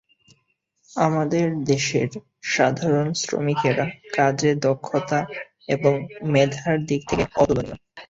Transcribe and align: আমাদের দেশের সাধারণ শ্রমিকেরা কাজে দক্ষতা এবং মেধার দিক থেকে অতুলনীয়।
আমাদের 0.91 1.45
দেশের 1.65 2.09
সাধারণ 2.49 3.07
শ্রমিকেরা 3.21 3.85
কাজে 4.15 4.51
দক্ষতা 4.65 5.19
এবং 5.69 5.93
মেধার 6.31 6.75
দিক 6.87 7.01
থেকে 7.09 7.23
অতুলনীয়। 7.35 7.77